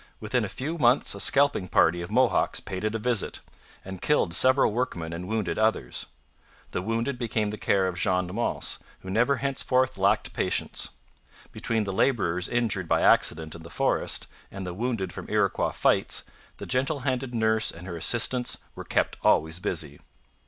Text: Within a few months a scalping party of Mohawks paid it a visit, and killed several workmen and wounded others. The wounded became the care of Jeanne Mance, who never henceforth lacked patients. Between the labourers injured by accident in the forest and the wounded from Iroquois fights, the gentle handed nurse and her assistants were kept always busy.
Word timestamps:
Within 0.19 0.43
a 0.43 0.49
few 0.49 0.79
months 0.79 1.13
a 1.13 1.19
scalping 1.19 1.67
party 1.67 2.01
of 2.01 2.09
Mohawks 2.09 2.59
paid 2.59 2.83
it 2.83 2.95
a 2.95 2.97
visit, 2.97 3.39
and 3.85 4.01
killed 4.01 4.33
several 4.33 4.71
workmen 4.71 5.13
and 5.13 5.27
wounded 5.27 5.59
others. 5.59 6.07
The 6.71 6.81
wounded 6.81 7.19
became 7.19 7.51
the 7.51 7.57
care 7.59 7.85
of 7.87 7.97
Jeanne 7.99 8.33
Mance, 8.33 8.79
who 9.01 9.11
never 9.11 9.35
henceforth 9.35 9.99
lacked 9.99 10.33
patients. 10.33 10.89
Between 11.51 11.83
the 11.83 11.93
labourers 11.93 12.47
injured 12.49 12.87
by 12.87 13.01
accident 13.01 13.53
in 13.53 13.61
the 13.61 13.69
forest 13.69 14.25
and 14.49 14.65
the 14.65 14.73
wounded 14.73 15.13
from 15.13 15.29
Iroquois 15.29 15.69
fights, 15.69 16.23
the 16.57 16.65
gentle 16.65 17.01
handed 17.01 17.35
nurse 17.35 17.69
and 17.69 17.85
her 17.85 17.95
assistants 17.95 18.57
were 18.73 18.83
kept 18.83 19.17
always 19.23 19.59
busy. 19.59 19.99